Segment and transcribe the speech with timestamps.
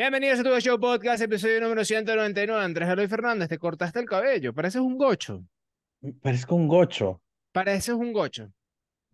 [0.00, 2.64] Bienvenidos a tu show podcast, episodio número 199.
[2.64, 4.54] Andrés Eloy Fernández, te cortaste el cabello.
[4.54, 5.44] Pareces un gocho.
[6.22, 7.20] Parezco un gocho.
[7.52, 8.50] Pareces un gocho.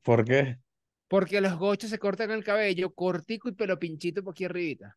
[0.04, 0.58] ¿Por qué?
[1.08, 4.96] Porque los gochos se cortan el cabello cortico y pelo pinchito por aquí arribita.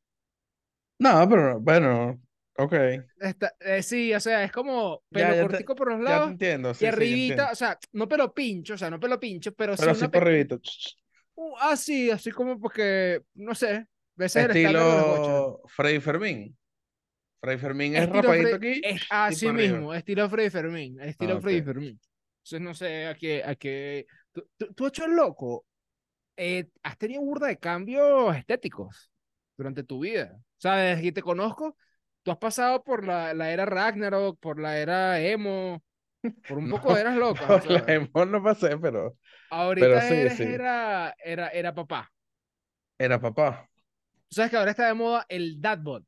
[0.99, 2.21] No, pero bueno,
[2.55, 2.73] ok.
[3.19, 6.05] Está- eh, sí, o sea, es como pelo Ya, ya te- cortico por los Ya
[6.05, 7.51] te lados entiendo, y sí, sí, ya arribita, entiendo.
[7.51, 10.21] o sea, no pelo pincho, o sea, no pelo pincho, pero, sí Pero así por
[10.21, 10.61] arribito.
[11.33, 13.87] uh, ah, sí, así como porque, no sé,
[14.25, 14.49] ese es.
[14.49, 16.57] Estilo Freddy Fermín.
[17.41, 19.79] Freddy Fermín es Estilo rapadito Fre- aquí es así para arriba.
[19.79, 21.65] mismo, estilo Freddy Fermín, estilo Ah, Freddy ok.
[21.65, 21.99] Fermín.
[22.39, 24.05] Entonces no sé a qué, a qué.
[24.31, 25.65] Tú, tú, tú, hecho el loco,
[26.37, 29.11] eh, has tenido burda de cambios estéticos
[29.57, 30.39] durante tu vida.
[30.61, 31.77] Desde que te conozco,
[32.23, 35.83] tú has pasado por la, la era Ragnarok, por la era emo,
[36.47, 37.45] por un poco No, eras loca.
[37.55, 39.17] o por la emo no pasé, pero
[39.49, 40.43] ahorita sí, eres, sí.
[40.43, 42.11] era, era, era papá.
[42.97, 43.69] era papá.
[44.29, 46.05] Tú sabes que ahora está de moda el dadbot.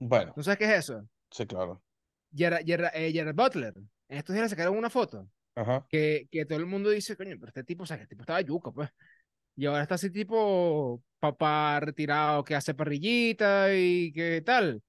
[0.00, 1.08] Bueno, ¿No sabes qué es eso?
[1.30, 1.82] sí, claro.
[2.34, 3.74] Gerard, Gerard- eh, Gerard Butler.
[4.08, 5.28] En estos días le sacaron una foto.
[5.54, 5.84] Ajá.
[5.88, 8.22] que, que todo el mundo dice, coño, pero este tipo, o sea, que el tipo
[8.22, 8.90] estaba yuca, pues.
[9.56, 14.80] Y ahora está así tipo papá retirado que hace parrillita y que tal.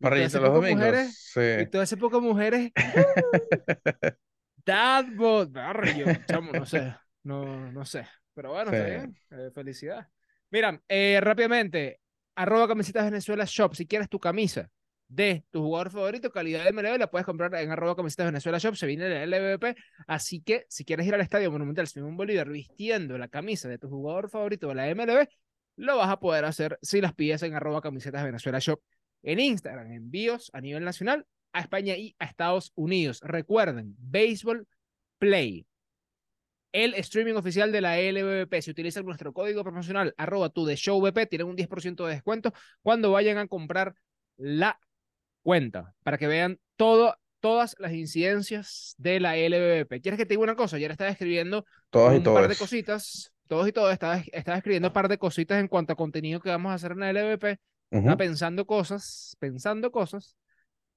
[0.00, 0.78] Parrillita los domingos.
[0.78, 1.70] mujeres, y Sí.
[1.70, 2.72] todo ese poco mujeres,
[4.64, 8.06] dadbot, barrio, chamo, no sé, no, no sé.
[8.34, 8.90] Pero bueno, está Sí.
[8.90, 10.08] bien, eh, felicidad.
[10.54, 11.98] Mira, eh, rápidamente,
[12.36, 14.70] arroba camisetas Venezuela Shop, si quieres tu camisa
[15.08, 18.76] de tu jugador favorito, calidad de MLB, la puedes comprar en arroba camisetas Venezuela Shop,
[18.76, 19.74] se viene el LVP,
[20.06, 23.88] así que si quieres ir al Estadio Monumental Simón Bolívar vistiendo la camisa de tu
[23.88, 25.26] jugador favorito de la MLB,
[25.74, 28.80] lo vas a poder hacer si las pides en arroba camisetas Venezuela Shop.
[29.24, 33.20] En Instagram, envíos a nivel nacional a España y a Estados Unidos.
[33.24, 34.68] Recuerden, Baseball
[35.18, 35.66] Play,
[36.74, 38.60] el streaming oficial de la LVP.
[38.60, 42.52] Si utilizan nuestro código promocional, arroba tu de show VP, tienen un 10% de descuento
[42.82, 43.94] cuando vayan a comprar
[44.36, 44.80] la
[45.42, 50.00] cuenta para que vean todo, todas las incidencias de la LVP.
[50.00, 50.74] ¿Quieres que te diga una cosa?
[50.74, 54.88] Ayer estaba escribiendo Todas y un par de cositas, todos y todos, estaba, estaba escribiendo
[54.88, 57.60] un par de cositas en cuanto a contenido que vamos a hacer en la LVP.
[57.92, 58.18] Estaba Ujú.
[58.18, 60.36] pensando cosas, pensando cosas,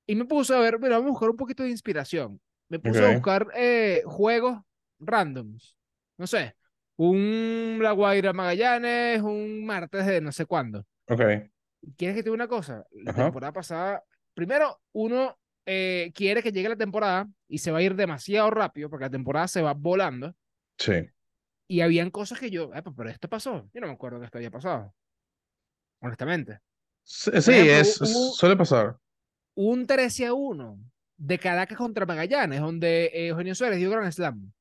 [0.07, 2.41] y me puse a ver, mira, vamos a buscar un poquito de inspiración.
[2.67, 4.57] Me puse a buscar eh, juegos
[4.99, 5.75] randoms.
[6.17, 6.55] No sé,
[6.97, 10.85] un La Guaira Magallanes, un martes de no sé cuándo.
[11.09, 11.21] Ok.
[11.95, 12.85] ¿Quieres que te diga una cosa?
[12.91, 13.25] La Ajá.
[13.25, 14.03] temporada pasada,
[14.33, 18.89] primero, uno eh, quiere que llegue la temporada y se va a ir demasiado rápido
[18.89, 20.33] porque la temporada se va volando.
[20.77, 20.93] Sí.
[21.69, 23.69] Y habían cosas que yo, "Epa, pero esto pasó.
[23.73, 24.93] Yo no me acuerdo que esto haya pasado.
[26.01, 26.59] Honestamente.
[27.03, 28.97] Sí, ejemplo, es, hubo- suele pasar.
[29.55, 30.77] un 13 a 1
[31.17, 34.51] de Caracas contra Magallanes, donde eh, Eugenio Suárez dio Grand Slam.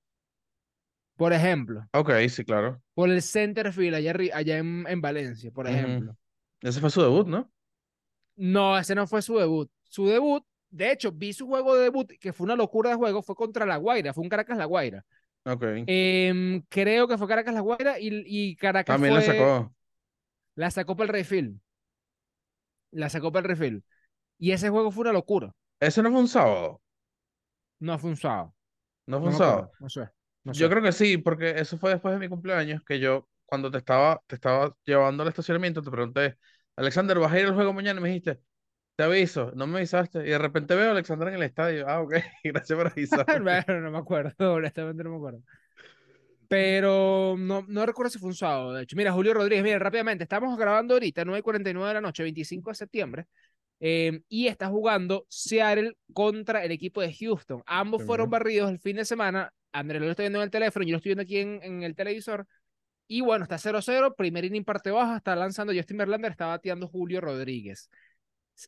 [1.16, 2.82] Por ejemplo, Ok, sí, claro.
[2.94, 6.16] por el center field allá, allá en, en Valencia, por ejemplo.
[6.60, 7.50] Ese fue su debut, ¿no?
[8.36, 9.70] No, ese no fue su debut.
[9.84, 13.22] Su debut, de hecho, vi su juego de debut, que fue una locura de juego,
[13.22, 15.04] fue contra La Guaira, fue un Caracas La Guaira.
[15.44, 15.62] Ok.
[15.86, 19.74] Em, creo que fue Caracas La Guaira y, y Caracas También la fue- sacó.
[20.56, 21.60] la sacó para el refill.
[22.90, 23.84] La sacó para el refill.
[24.38, 25.52] Y ese juego fue una locura.
[25.80, 26.80] Ese no fue un sábado.
[27.78, 28.54] No fue un sábado.
[29.06, 29.70] No fue un sábado.
[29.80, 30.08] no sé.
[30.46, 30.70] No Yo sé.
[30.70, 34.22] creo que sí, porque eso fue después de mi cumpleaños, que yo, cuando te estaba,
[34.26, 36.38] te estaba llevando al estacionamiento, te pregunté,
[36.76, 38.00] Alexander, ¿vas a ir al juego mañana?
[38.00, 38.40] Y me dijiste,
[38.96, 40.20] te aviso, no me avisaste.
[40.20, 41.88] Y de repente veo a Alexander en el estadio.
[41.88, 42.14] Ah, ok,
[42.44, 43.26] gracias por avisar.
[43.42, 45.42] Bueno, no me acuerdo, honestamente no me acuerdo.
[46.48, 48.96] Pero no, no recuerdo si fue un sábado, de hecho.
[48.96, 53.26] Mira, Julio Rodríguez, mira, rápidamente, estamos grabando ahorita, 9.49 de la noche, 25 de septiembre,
[53.80, 57.62] eh, y está jugando Seattle contra el equipo de Houston.
[57.66, 59.52] Ambos fueron barridos el fin de semana.
[59.78, 61.94] Andrés lo está viendo en el teléfono, yo lo estoy viendo aquí en, en el
[61.94, 62.46] televisor.
[63.08, 67.20] Y bueno, está 0-0, primer inning parte baja, está lanzando Justin Verlander, está bateando Julio
[67.20, 67.88] Rodríguez.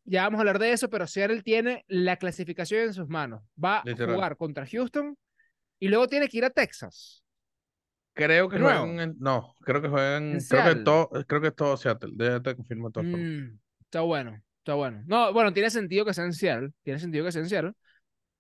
[0.05, 3.43] Ya vamos a hablar de eso, pero Seattle tiene la clasificación en sus manos.
[3.63, 4.15] Va a Literal.
[4.15, 5.17] jugar contra Houston
[5.81, 7.25] y luego tiene que ir a Texas.
[8.13, 11.55] Creo que juegan en, no, creo que juegan, ¿En creo que todo, creo que es
[11.55, 13.05] todo Seattle, ya te confirmo todo.
[13.05, 15.03] Mm, está bueno, está bueno.
[15.07, 17.73] No, bueno, tiene sentido que sea en Seattle, tiene sentido que sea en Seattle.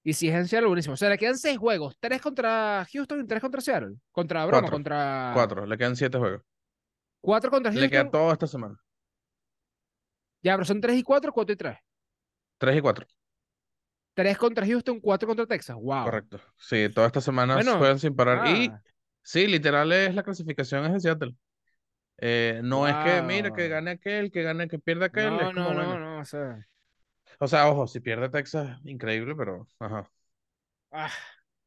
[0.09, 0.95] Y si es en Seattle, buenísimo.
[0.95, 3.97] O sea, le quedan seis juegos, tres contra Houston y tres contra Seattle.
[4.11, 4.75] Contra Broma, Cuatro.
[4.75, 5.31] contra...
[5.35, 6.41] Cuatro, le quedan siete juegos.
[7.21, 8.11] Cuatro contra Le queda Houston.
[8.13, 8.81] todo esta semana.
[10.43, 11.77] Ya, pero son tres y cuatro, cuatro y tres.
[12.57, 13.07] Tres y cuatro,
[14.15, 15.77] Tres contra Houston, cuatro contra Texas.
[15.79, 16.05] Wow.
[16.05, 16.41] correcto.
[16.57, 18.49] Sí, todas estas semanas Bueno, juegan sin parar.
[18.49, 18.83] Y Ah,
[19.23, 21.35] sí, literal es la clasificación es de Seattle.
[22.17, 25.29] Eh, no es que, mira, que gane aquel, que gane, que pierda aquel.
[25.37, 26.67] no, es como, no, no, no, o sea...
[27.41, 30.11] O sea, ojo, si pierde Texas, increíble, pero ajá.
[30.91, 31.11] Ah,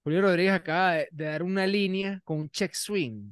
[0.04, 3.32] Julio Rodríguez acaba de, de dar una línea con un check swing.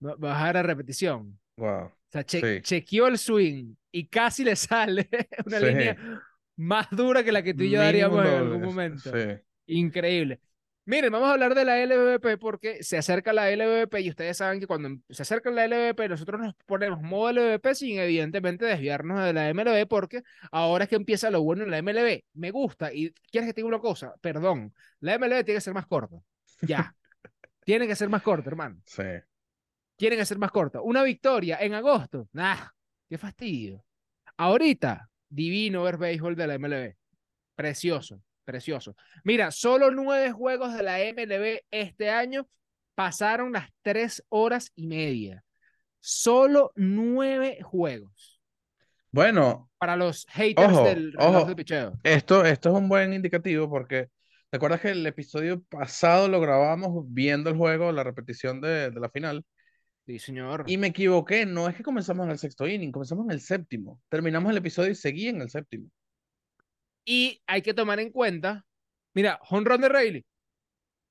[0.00, 1.38] Bajar a repetición.
[1.56, 1.86] Wow.
[1.86, 2.62] O sea, che- Sí.
[2.62, 4.56] chequeó el swing y casi le
[5.02, 5.08] sale
[5.44, 5.66] una Sí.
[5.66, 5.96] línea
[6.56, 9.10] más dura que la que tú y yo Mínimo daríamos en algún momento.
[9.12, 9.40] Sí.
[9.66, 10.40] Increíble.
[10.88, 14.58] Miren, vamos a hablar de la LVP porque se acerca la LVP y ustedes saben
[14.58, 19.22] que cuando em- se acerca la LVP nosotros nos ponemos modo LVP sin evidentemente desviarnos
[19.22, 22.22] de la MLB porque ahora es que empieza lo bueno en la MLB.
[22.32, 25.74] Me gusta y quieres que te diga una cosa, perdón, la MLB tiene que ser
[25.74, 26.16] más corta.
[26.62, 26.96] Ya.
[27.66, 28.80] tiene que ser más corta, hermano.
[28.86, 29.02] Sí.
[29.96, 30.80] Tiene que ser más corta.
[30.80, 32.30] Una victoria en agosto.
[32.32, 32.66] Nah,
[33.10, 33.84] qué fastidio.
[34.38, 36.96] Ahorita, divino ver béisbol de la MLB.
[37.56, 38.96] Precioso, precioso.
[39.24, 42.48] Mira, solo nueve juegos de la MLB este año
[42.94, 45.44] pasaron las tres horas y media.
[46.00, 48.40] Solo nueve juegos.
[49.10, 51.44] Bueno, Para los haters Ojo, del ojo.
[51.44, 51.92] de picheo.
[52.02, 54.08] esto, esto es un buen indicativo porque
[54.50, 59.00] ¿te acuerdas que el episodio pasado lo grabamos viendo el juego, la repetición de, de
[59.00, 59.44] la final?
[60.06, 60.64] Sí, señor.
[60.66, 64.00] Y me equivoqué, no es que comenzamos en el sexto inning, comenzamos en el séptimo.
[64.08, 65.88] Terminamos el episodio y seguí en el séptimo.
[67.10, 68.66] Y hay que tomar en cuenta.
[69.14, 70.26] Mira, home run de Rayleigh.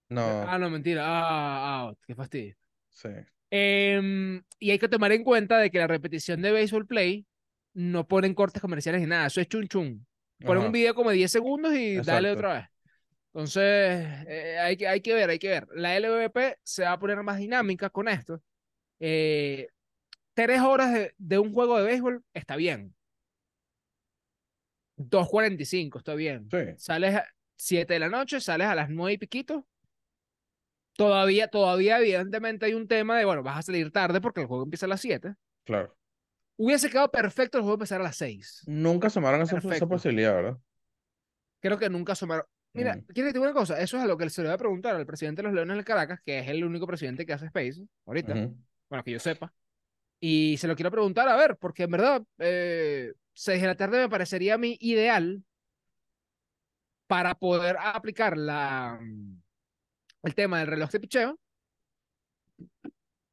[0.09, 1.03] No, Ah, no, mentira.
[1.05, 1.97] Ah, out.
[2.05, 2.55] Qué fastidio.
[2.89, 3.09] sí.
[3.49, 7.25] Em, y hay que tomar en cuenta de que la repetición de Baseball Play
[7.73, 10.05] no ponen cortes comerciales ni nada, eso es chun chun.
[10.39, 10.65] Ponen Ajá.
[10.67, 12.33] un video como de 10 segundos y dale Exacto.
[12.33, 12.65] otra vez.
[13.33, 15.67] Entonces, eh, hay, que, hay que ver, hay que ver.
[15.75, 18.41] La LVP se va a poner más dinámica con esto.
[18.99, 19.69] Eh,
[20.33, 22.96] tres horas de, de un juego de béisbol está bien.
[24.97, 26.49] 2.45 está bien.
[26.51, 29.65] Sí, Sales a 7 de la noche, sales a las 9 y piquito.
[30.95, 34.63] Todavía, todavía, evidentemente, hay un tema de, bueno, vas a salir tarde porque el juego
[34.63, 35.35] empieza a las 7.
[35.63, 35.95] claro.
[36.59, 38.63] Hubiese quedado perfecto el juego empezar a las 6.
[38.65, 40.57] Nunca asomaron esa, posibilidad, ¿verdad?
[41.59, 42.45] Creo que nunca asomaron.
[42.73, 43.01] Mira, Mm.
[43.13, 43.79] ¿quieres que te diga una cosa?
[43.79, 45.75] Eso es a lo que se le va a preguntar al presidente de los Leones
[45.75, 48.33] del Caracas, que es el único presidente que hace Space ahorita,
[48.89, 49.53] bueno, que yo sepa.
[50.19, 53.99] Y se lo quiero preguntar, a ver, porque en verdad, eh, 6 de la tarde
[53.99, 55.43] me parecería a mí ideal
[57.05, 59.41] para poder aplicar la, mm,
[60.23, 61.39] el tema del reloj de picheo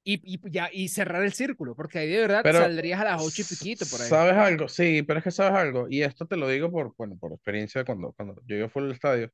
[0.05, 3.23] y, y, ya, y cerrar el círculo, porque ahí de verdad Pero, saldrías a las
[3.23, 4.09] 8 y piquito por ahí.
[4.09, 4.69] ¿Sabes algo?
[4.69, 7.81] Sí, pero es que sabes algo, y esto te lo digo por, bueno, por experiencia
[7.81, 9.33] de cuando, cuando yo iba fuera al estadio.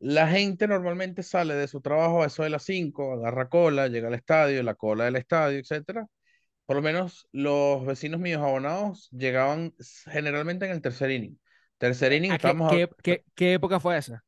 [0.00, 4.08] La gente normalmente sale de su trabajo a eso de las 5, agarra cola, llega
[4.08, 6.06] al estadio, la cola del estadio, etcétera.
[6.66, 9.74] Por lo menos los vecinos míos abonados llegaban
[10.06, 11.40] generalmente en el tercer inning.
[11.78, 14.24] Tercer inning, ¿A qué, a- qué, qué- época fue esa?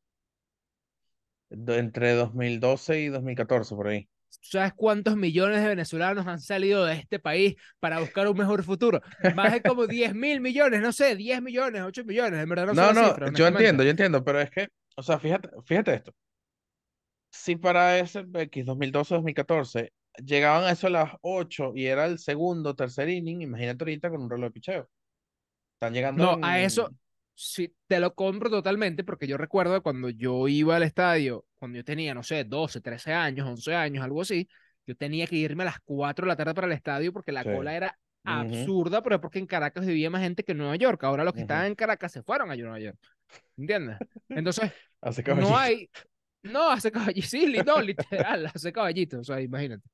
[1.51, 4.09] entre 2012 y 2014, por ahí.
[4.31, 8.63] ¿Tú ¿Sabes cuántos millones de venezolanos han salido de este país para buscar un mejor
[8.65, 9.01] futuro?
[9.29, 12.75] Más de como 10 mil millones, no sé, 10 millones, 8 millones, en verdad no,
[12.75, 14.69] sé No, no, cifra, yo entiendo, yo entiendo, pero es que,
[15.01, 16.13] o sea, fíjate, fíjate esto.
[17.33, 19.93] Si para ese X 2012, 2014
[20.25, 24.23] llegaban a eso a las 8 y era el segundo, tercer inning, imagínate ahorita con
[24.23, 24.91] un reloj de picheo.
[25.75, 26.91] Están llegando No, a en- eso
[27.35, 31.85] sí te lo compro totalmente porque yo recuerdo cuando yo iba al estadio, cuando yo
[31.85, 34.49] tenía, no sé, 12, 13 años, 11 años, algo así,
[34.87, 37.45] yo tenía que irme a las 4 de la tarde para el estadio porque la
[37.45, 37.51] Sí.
[37.51, 41.03] cola era absurda, pero es porque en Caracas vivía más gente que en Nueva York.
[41.05, 42.99] Ahora los que estaban en Caracas se fueron a Nueva York.
[43.57, 43.99] ¿Entiendes?
[44.29, 45.89] Entonces, Hace no hay.
[46.43, 47.27] No, hace caballito.
[47.27, 49.21] Sí, no, literal, hace caballito.
[49.21, 49.87] O sea, imagínate.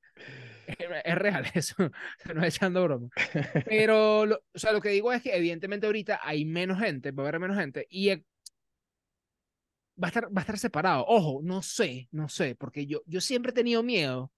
[0.65, 1.75] Es, es real eso.
[2.33, 3.09] No es echando broma.
[3.65, 7.23] Pero, lo, o sea, lo que digo es que, evidentemente, ahorita hay menos gente, va
[7.23, 7.85] a haber menos gente.
[7.89, 8.09] Y
[10.01, 11.05] va a estar, va a estar separado.
[11.07, 14.31] Ojo, no sé, no sé, porque yo, yo siempre he tenido miedo.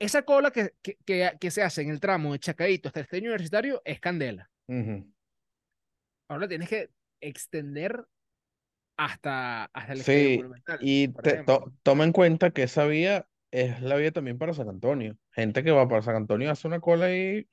[0.00, 3.04] Esa cola que, que, que, que se hace en el tramo de Chacadito hasta el
[3.04, 4.48] estadio universitario es candela.
[4.68, 5.12] Ujú.
[6.28, 8.06] Ahora la tienes que extender
[8.98, 10.78] hasta, hasta el Sí, monumental.
[10.82, 14.68] y te- to- toma en cuenta que esa vía es la vía también para San
[14.68, 15.16] Antonio.
[15.30, 17.48] Gente que va para San Antonio hace una cola y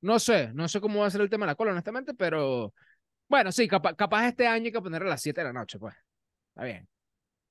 [0.00, 2.74] No sé, no sé cómo va a ser el tema de la cola, honestamente, pero
[3.28, 5.78] bueno, sí, capa- capaz este año hay que ponerlo a las 7 de la noche,
[5.78, 5.94] pues.
[6.50, 6.88] Está bien.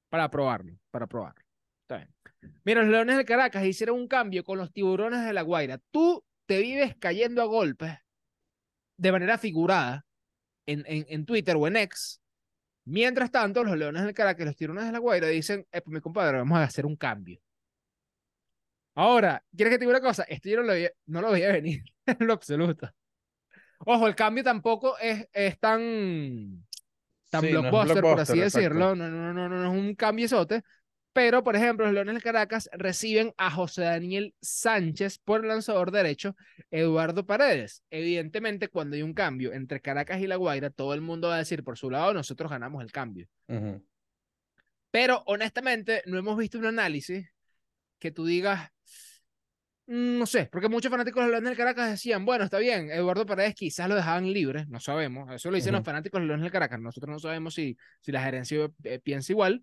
[0.10, 1.42] Para probarlo, para probarlo.
[1.84, 2.54] Está bien.
[2.64, 5.80] Mira, los Leones de Caracas hicieron un cambio con los tiburones de La Guaira.
[5.92, 7.94] Tú te vives cayendo a golpes
[8.98, 10.06] de manera figurada
[10.68, 12.21] en, en, en Twitter o en X.
[12.92, 15.94] Mientras tanto, los Leones del Caracas y los tiburones de La Guaira dicen, eh, pues
[15.94, 17.40] mi compadre, vamos a hacer un cambio.
[18.96, 20.24] Ahora, ¿quieres que te diga una cosa?
[20.24, 22.92] Esto yo no lo veía, no lo veía venir en lo absoluto.
[23.86, 26.66] Ojo, el cambio tampoco es, es tan,
[27.30, 28.60] tan sí, no es blockbuster, por así blockbuster, exacto.
[28.60, 28.96] decirlo.
[28.98, 30.62] No, no, no, no, no es un cambiezote.
[31.14, 35.92] Pero, por ejemplo, los Leones del Caracas reciben a José Daniel Sánchez por el lanzador
[35.92, 36.38] derecho
[36.70, 37.84] Eduardo Paredes.
[37.90, 41.40] Evidentemente, cuando hay un cambio entre Caracas y La Guaira, todo el mundo va a
[41.40, 43.28] decir por su lado, nosotros ganamos el cambio.
[44.90, 47.28] Pero honestamente, no hemos visto un análisis
[48.00, 48.70] que tú digas,
[49.88, 52.90] Mm, No sé, porque muchos fanáticos de los Leones del Caracas decían, bueno, está bien,
[52.92, 55.86] Eduardo Paredes quizás lo dejaban libre, no sabemos, eso lo dicen los Ujú.
[55.88, 59.34] fanáticos de los Leones del Caracas, nosotros no sabemos si, si la gerencia eh, piensa
[59.34, 59.62] igual.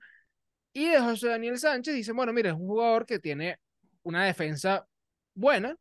[0.72, 3.58] Y de José Daniel Sánchez dicen, bueno, mira, es un jugador que tiene
[4.02, 4.87] una defensa
[5.34, 5.76] buena,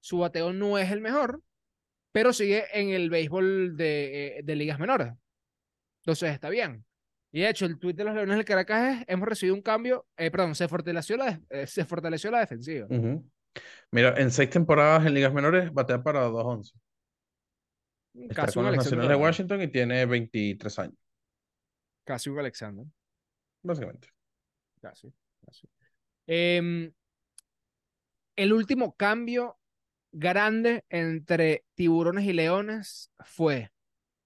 [0.00, 1.42] su bateo no es el mejor,
[2.12, 5.12] pero sigue en el béisbol de, eh, de ligas menores.
[6.02, 6.84] Entonces está bien.
[7.32, 10.06] Y de hecho, el tuit de los Leones del Caracas es, hemos recibido un cambio,
[10.16, 12.86] eh, perdón, se fortaleció la, eh, se fortaleció la defensiva.
[12.88, 13.28] Ujú.
[13.90, 16.72] Mira, en seis temporadas en ligas menores batea para 2.11.
[18.30, 18.76] Está con los.
[18.76, 19.16] Nacionales de.
[19.16, 20.96] Washington y tiene 23 años,
[22.04, 22.86] Casi un Alexander.
[23.66, 24.08] Básicamente.
[24.80, 25.12] Casi.
[25.44, 25.68] casi.
[26.26, 26.92] Em,
[28.36, 29.58] el último cambio
[30.12, 33.70] grande entre tiburones y leones fue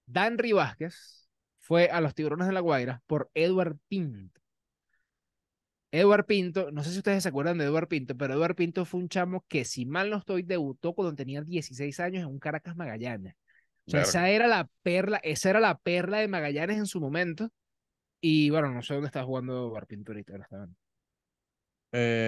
[0.05, 1.29] Danry Vázquez,
[1.59, 4.41] fue a los tiburones de la Guaira por Edward Pinto.
[5.91, 9.01] Edward Pinto, no sé si ustedes se acuerdan de Edward Pinto, pero Edward Pinto fue
[9.01, 12.77] un chamo que, si mal no estoy, debutó cuando tenía 16 años en un Caracas
[12.77, 13.35] Magallanes.
[13.87, 14.09] O sea, Verga.
[14.09, 17.51] esa era la perla, esa era la perla de Magallanes en su momento.
[18.21, 20.77] Y bueno, no sé dónde está jugando Edward Pinto ahorita, honestamente.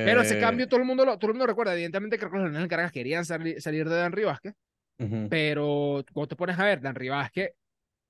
[0.02, 1.74] Pero ese Eh, cambio todo el mundo lo, todo el mundo recuerda.
[1.74, 4.54] Evidentemente creo que los Leones del Caracas querían sali- salir de Dan Vázquez,
[5.00, 5.30] ujú.
[5.30, 7.52] pero cuando te pones a ver, Dan Vázquez,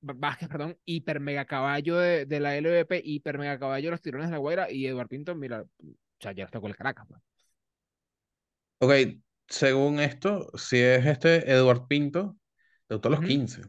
[0.02, 4.28] Vázquez, perdón, hiper mega caballo de, de la LVP, hiper mega caballo de los tirones
[4.30, 5.70] de la Guaira y Eduard Pinto, mira, o
[6.20, 7.08] sea, ya está con el Caracas.
[7.10, 7.22] pues.
[8.80, 8.92] Ok,
[9.48, 12.38] según esto, si es este Eduard Pinto,
[12.90, 13.28] debutó a los Ujú.
[13.28, 13.62] 15.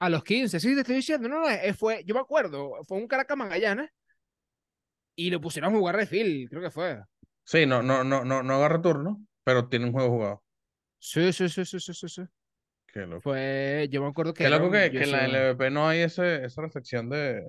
[0.00, 2.98] A los 15, sí, te estoy diciendo, no, no, eh, fue, yo me acuerdo, fue
[2.98, 3.90] un Caracas Magallanes
[5.16, 7.00] y lo pusieron a jugar de fil, creo que fue.
[7.44, 10.42] Sí, no, no, no, no, no agarra turno, pero tiene un juego jugado.
[10.98, 12.22] Sí, sí, sí, sí, sí, sí, sí.
[12.86, 13.20] Qué loco.
[13.22, 16.44] Fue, yo me acuerdo que Qué loco que, que en la LVP no hay ese,
[16.44, 17.42] esa restricción de,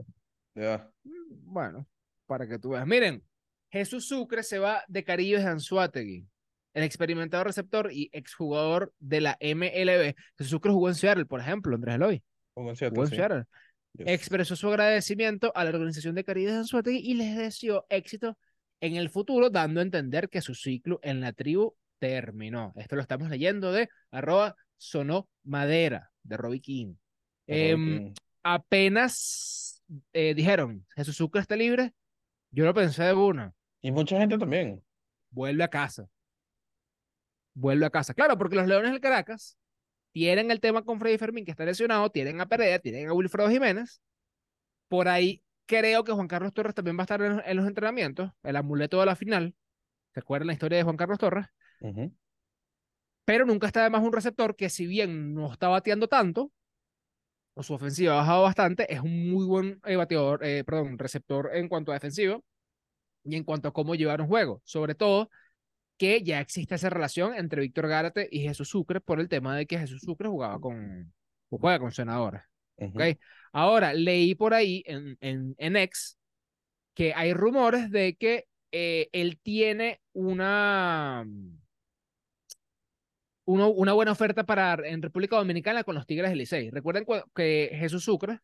[0.53, 0.89] de edad.
[1.03, 1.87] Mm, Bueno,
[2.25, 2.85] para que tú veas.
[2.85, 3.23] Miren,
[3.69, 6.27] Jesús Sucre se va de Carillos de Anzuategui,
[6.73, 10.15] el experimentado receptor y exjugador de la MLB.
[10.37, 12.23] Jesús Sucre jugó en Seattle, por ejemplo, Andrés Eloy.
[12.75, 13.15] Seattle, sí.
[13.97, 14.07] Yes.
[14.07, 18.37] Expresó su agradecimiento a la organización de Carillos de Anzuategui y les deseó éxito
[18.81, 22.73] en el futuro, dando a entender que su ciclo en la tribu terminó.
[22.75, 26.95] Esto lo estamos leyendo de arroba sonó madera de Robbie King.
[27.47, 28.13] King.
[28.43, 29.81] apenas
[30.13, 31.93] eh, dijeron, Jesús Sucre está libre,
[32.51, 34.83] yo lo pensé de una, Y mucha gente también.
[35.29, 36.07] vuelve a casa.
[37.53, 38.13] Vuelve a casa.
[38.13, 39.57] Claro, porque los Leones del Caracas
[40.15, 43.49] tienen el tema con Freddy Fermín, que está lesionado, tienen a Pereira, tienen a Wilfredo
[43.49, 44.01] Jiménez.
[44.87, 48.31] Por ahí creo que Juan Carlos Torres también va a estar en, en los entrenamientos,
[48.43, 49.53] el amuleto de la final.
[50.13, 51.47] ¿Se acuerdan la historia de Juan Carlos Torres?
[53.25, 56.49] Pero nunca está de más un receptor que si bien no está bateando tanto,
[57.53, 61.49] o su ofensiva ha bajado bastante, es un muy buen eh, bateador, eh, perdón, receptor
[61.53, 62.41] en cuanto a defensivo
[63.25, 64.61] y en cuanto a cómo llevar un juego.
[64.63, 65.29] Sobre todo
[65.97, 69.65] que ya existe esa relación entre Víctor Gárate y Jesús Sucre por el tema de
[69.65, 71.13] que Jesús Sucre jugaba con,
[71.49, 72.41] juega con senadores.
[72.77, 72.97] Ujú.
[72.97, 73.17] ¿ok?
[73.53, 76.17] Ahora, leí por ahí en, en, en X
[76.93, 81.25] que hay rumores de que eh, él tiene una,
[83.45, 86.69] uno- una buena oferta para en República Dominicana con los Tigres del Licey.
[86.71, 88.39] Recuerden cu- que Jesús Sucre.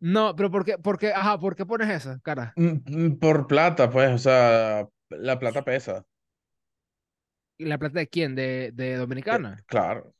[0.00, 2.52] No, pero ¿por qué, por qué, ajá, ¿por qué pones esa, cara?
[2.56, 6.04] Mm, mm, Por plata, pues, o sea, la plata pesa.
[7.58, 8.34] ¿Y la plata de quién?
[8.34, 9.64] ¿De, de Dominicana?
[9.66, 10.14] Claro.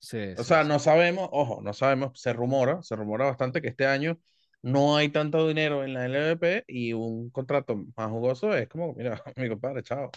[0.00, 0.64] Sí, O sí, sea, sí.
[0.64, 4.18] no sabemos, ojo, no sabemos, se rumora, se rumora bastante que este año
[4.62, 9.22] no hay tanto dinero en la LVP y un contrato más jugoso es como, mira,
[9.36, 10.10] mi compadre, chao.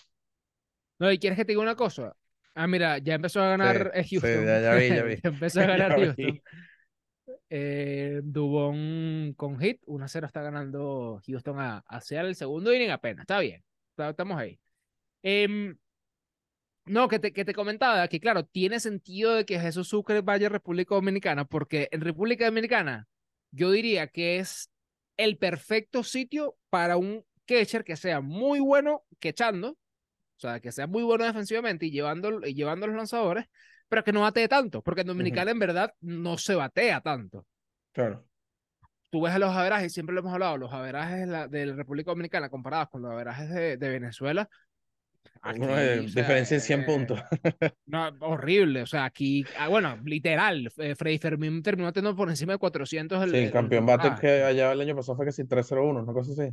[0.99, 2.15] No, y quieres que te diga una cosa.
[2.53, 4.45] Ah, mira, ya empezó a ganar eh, sí, Houston.
[4.45, 5.23] ya, ya vi, ya vi.
[5.23, 5.93] Empezó a ganar.
[5.95, 6.41] Houston.
[7.49, 13.23] Eh, Dubón con hit, 1-0 está ganando Houston a, a Seattle el segundo inning apenas.
[13.23, 14.59] Está bien, está- estamos ahí.
[15.23, 15.77] Em,
[16.85, 20.47] no, que te, que te comentaba que, claro, tiene sentido de que Jesús Sucre vaya
[20.47, 23.07] a República Dominicana, porque en República Dominicana
[23.51, 24.69] yo diría que es
[25.17, 30.87] el perfecto sitio para un catcher que sea muy bueno quechando, o sea, que sea
[30.87, 33.45] muy bueno defensivamente y llevando, y llevando los lanzadores,
[33.87, 37.45] pero que no batee tanto, porque en Dominicana en verdad no se batea tanto.
[37.93, 38.27] Claro.
[39.09, 41.75] Tú ves a los averajes, siempre lo hemos hablado, los averajes de la, de la
[41.75, 44.49] República Dominicana comparados con los averajes de, de Venezuela.
[45.41, 47.19] Aquí, Uno de- o sea, diferencia en 100 eh, puntos.
[47.85, 48.81] No, horrible.
[48.81, 53.23] O sea, aquí, ah, bueno, literal, eh, Freddy Fermín terminó teniendo por encima de 400
[53.23, 54.21] el, Sí, el- campeón bate temporada.
[54.21, 56.51] que allá el año pasado fue que sí 3-0-1, una cosa así.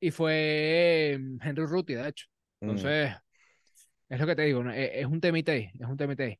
[0.00, 2.26] Y fue eh, Henry Ruti, de hecho.
[2.60, 2.70] Mm.
[2.70, 3.12] Entonces,
[4.08, 4.72] es lo que te digo, ¿no?
[4.72, 6.38] es, es un temite ahí, es un temite ahí.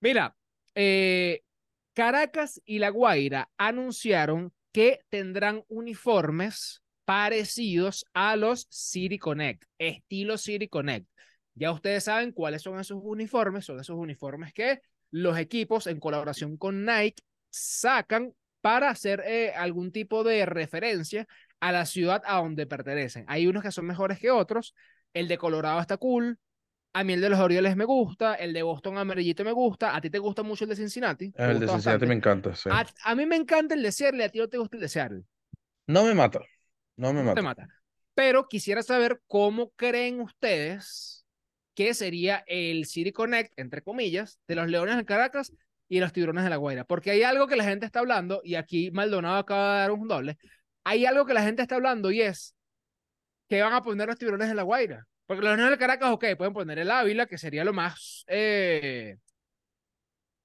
[0.00, 0.36] Mira,
[0.74, 1.42] eh,
[1.94, 10.68] Caracas y La Guaira anunciaron que tendrán uniformes parecidos a los City Connect, estilo City
[10.68, 11.08] Connect.
[11.54, 16.58] Ya ustedes saben cuáles son esos uniformes, son esos uniformes que los equipos en colaboración
[16.58, 21.26] con Nike sacan para hacer eh, algún tipo de referencia
[21.60, 23.24] a la ciudad a donde pertenecen.
[23.28, 24.74] Hay unos que son mejores que otros.
[25.14, 26.38] El de Colorado está cool.
[26.94, 28.34] A mí el de los Orioles me gusta.
[28.34, 29.96] El de Boston amarillito me gusta.
[29.96, 31.34] ¿A ti te gusta mucho el de Cincinnati?
[31.44, 32.06] ¿Te El de Cincinnati bastante?
[32.06, 32.70] me encanta, sí.
[32.70, 34.24] A, a mí me encanta el de Seattle.
[34.24, 35.22] ¿A ti no te gusta el de Seattle?
[35.88, 36.40] No me mata.
[36.96, 37.42] No me te mata.
[37.42, 37.68] mata.
[38.14, 41.24] Pero quisiera saber cómo creen ustedes
[41.74, 45.52] que sería el City Connect, entre comillas, de los Leones de Caracas
[45.88, 46.84] y los Tiburones de la Guaira.
[46.84, 50.08] Porque hay algo que la gente está hablando, y aquí Maldonado acaba de dar un
[50.08, 50.38] doble.
[50.84, 52.54] Hay algo que la gente está hablando y es
[53.48, 55.06] que van a poner los Tiburones de la Guaira.
[55.26, 59.16] Porque los Leones de Caracas, ok, pueden poner el Ávila, que sería lo más eh,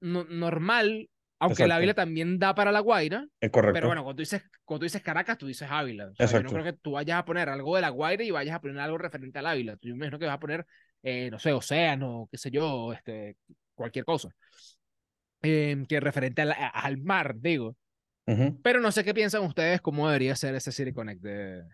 [0.01, 1.09] no- normal,
[1.41, 1.77] aunque el Exacto.
[1.77, 3.27] Ávila también da para la Guaira.
[3.39, 3.73] Es correcto.
[3.73, 6.05] Pero bueno, cuando tú dices, cuando tú dices Caracas, tú dices Ávila.
[6.05, 6.53] O sea, yo no Exacto.
[6.53, 8.97] creo que tú vayas a poner algo de La Guaira y vayas a poner algo
[8.99, 9.75] referente al Ávila.
[9.77, 10.65] Tú yo me imagino que vas a poner,
[11.01, 13.37] eh, no sé, océano, qué sé yo, este,
[13.73, 14.29] cualquier cosa.
[15.41, 17.75] Eh, que referente al, al mar, digo.
[18.27, 18.61] Ujú.
[18.61, 21.65] Pero no sé qué piensan ustedes cómo debería ser ese City Connect de, de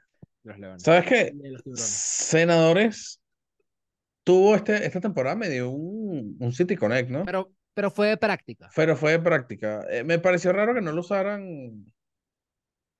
[0.43, 0.81] los Leones.
[0.81, 1.33] ¿Sabes qué?
[1.73, 3.21] Senadores
[4.23, 7.25] tuvo este, esta temporada medio un, un City Connect, ¿no?
[7.25, 8.71] Pero, pero fue de práctica.
[8.75, 9.85] Pero fue de práctica.
[9.91, 11.85] Eh, me pareció raro que no lo usaran.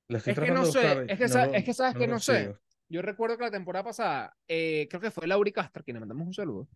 [0.08, 2.00] Lo estoy Es que no sé, es que no sa- lo- es que sabes no
[2.00, 2.54] que no sé.
[2.88, 6.28] Yo recuerdo que la temporada pasada, eh, creo que fue Lauri Castro, quien le mandamos
[6.28, 6.68] un saludo,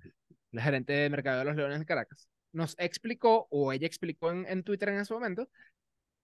[0.51, 4.47] la gerente de mercado de los Leones de Caracas, nos explicó, o ella explicó en,
[4.47, 5.47] en Twitter en ese momento,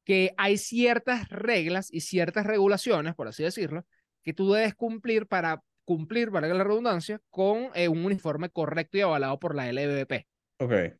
[0.03, 3.85] que hay ciertas reglas y ciertas regulaciones, por así decirlo,
[4.23, 9.01] que tú debes cumplir para cumplir, valga la redundancia, con eh, un uniforme correcto y
[9.01, 10.25] avalado por la LBP.
[10.57, 10.97] Ok.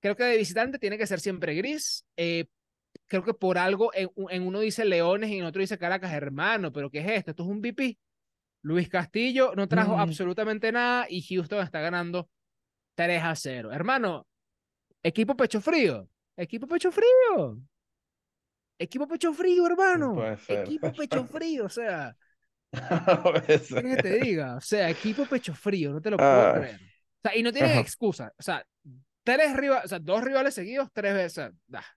[0.00, 2.04] Creo que de visitante tiene que ser siempre gris.
[2.16, 2.46] eh,
[3.08, 6.72] creo que por algo en, en uno dice Leones y en otro dice Caracas, hermano,
[6.72, 7.30] pero ¿qué es esto?
[7.32, 7.98] Esto es un VP.
[8.62, 10.00] Luis Castillo no trajo Mm.
[10.00, 12.28] absolutamente nada y Houston está ganando
[12.96, 13.72] 3 a 0.
[13.72, 14.26] Hermano,
[15.02, 16.08] equipo pecho frío.
[16.36, 17.58] Equipo pecho frío.
[18.78, 20.14] Equipo pecho frío, hermano.
[20.14, 20.64] puede ser.
[20.64, 22.16] Equipo pecho frío, o sea,
[22.72, 24.56] ¿qué que te diga?
[24.56, 26.60] O sea, equipo pecho frío, no te lo puedo Ay.
[26.60, 26.80] creer.
[26.82, 28.32] O sea, y no tienen excusa.
[28.38, 28.64] O sea,
[29.26, 31.50] tres rivales, o sea, dos rivales seguidos, tres veces.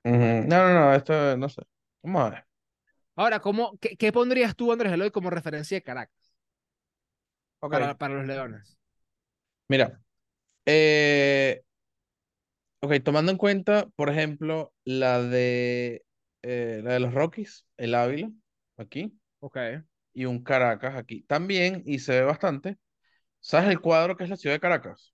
[0.03, 0.17] Ujú.
[0.47, 1.61] No, no, no, esto no sé.
[2.03, 2.45] Vamos a ver.
[3.15, 6.31] Ahora, ¿cómo, qué, qué pondrías tú, Andrés Eloy, como referencia de Caracas
[7.67, 8.77] para, para los Leones?
[9.67, 10.01] Mira,
[10.65, 11.63] eh,
[12.81, 16.05] ok, tomando en cuenta, por ejemplo, la de,
[16.41, 18.31] eh, la de los Rockies, el Ávila,
[18.77, 19.57] aquí, Ok.
[20.13, 21.23] y un Caracas aquí.
[21.23, 22.77] También, y se ve bastante,
[23.41, 25.13] ¿sabes el cuadro que es la ciudad de Caracas?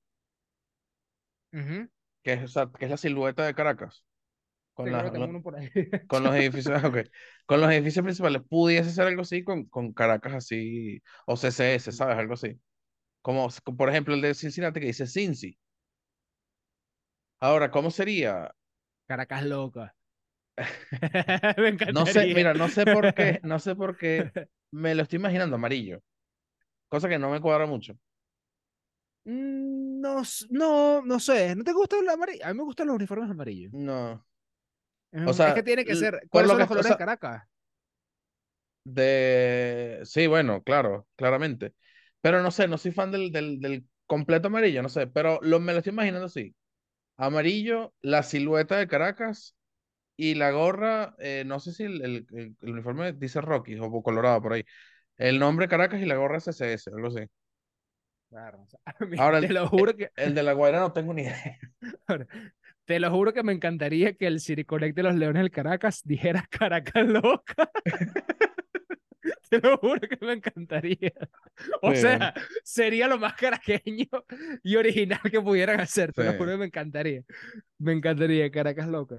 [1.54, 1.88] Ujú.
[2.26, 4.06] Que es, o sea, que es la silueta de Caracas.
[4.76, 5.12] Con, Sí, las-
[6.08, 6.82] con los edificios,
[7.46, 8.42] Con los edificios principales.
[8.50, 12.18] Pudiese ser algo así con, con Caracas así, o CCS, ¿sabes?
[12.18, 12.60] Algo así.
[13.22, 15.58] Como, por ejemplo, el de Cincinnati que dice Cincy.
[17.40, 18.54] Ahora, ¿cómo sería?
[19.08, 19.96] Caracas loca.
[21.58, 21.94] Me encantaría.
[21.94, 24.32] No sé, mira, no sé por qué, no sé por qué
[24.72, 26.00] me lo estoy imaginando amarillo.
[26.90, 27.96] Cosa que no me cuadra mucho.
[29.26, 31.56] Mm, No, no, no sé.
[31.56, 32.46] ¿No te gusta el amarillo?
[32.46, 33.74] A mí me gustan los uniformes amarillos.
[33.74, 34.24] No.
[35.24, 36.28] O sea, es que tiene que ser.
[36.30, 37.44] ¿Cuáles son los o colores sea, de Caracas?
[38.84, 40.02] De.
[40.06, 41.74] Sí, bueno, claro, claramente.
[42.22, 45.08] Pero no sé, no soy fan del, del, del completo amarillo, no sé.
[45.08, 46.56] Pero lo, me lo estoy imaginando así.
[47.18, 49.56] Amarillo, la silueta de Caracas
[50.18, 54.04] y la gorra, eh, no sé si el, el- el- el uniforme dice Rocky o
[54.04, 54.66] Colorado por ahí.
[55.18, 57.22] El nombre Caracas y la gorra CCS, algo así.
[59.10, 61.60] Mí Ahora, te el, lo juro que, el de la Guaira no tengo ni idea.
[62.86, 66.02] te lo juro que me encantaría que el City Connect de los Leones del Caracas
[66.04, 67.70] dijera Caracas loca.
[69.50, 71.12] Te lo juro que me encantaría.
[71.82, 72.02] O Sí.
[72.02, 74.06] sea, sería lo más caraqueño
[74.64, 76.14] y original que pudieran hacer.
[76.14, 77.24] Te lo juro que me encantaría.
[77.80, 79.18] Me encantaría, Caracas loca.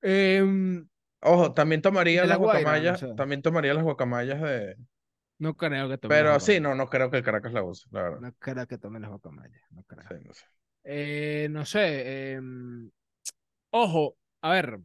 [0.00, 0.86] Em,
[1.20, 4.76] Ojo, también tomaría las guacamayas, también tomaría las guacamayas de.
[5.38, 8.02] No creo que tomen Pero sí, no, no creo que el Caracas la use, la
[8.02, 8.20] verdad.
[8.20, 9.62] No creo que tomen las guacamayas.
[9.70, 10.04] No creo.
[10.08, 10.44] Sí, no sé.
[10.84, 12.32] Eh, no sé.
[12.34, 12.90] em,
[13.70, 14.80] ojo, a ver.